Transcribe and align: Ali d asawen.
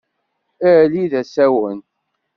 Ali 0.69 1.03
d 1.11 1.13
asawen. 1.21 1.79